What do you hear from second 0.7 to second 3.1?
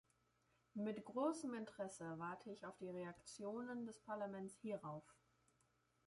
Mit großem Interesse warte ich auf die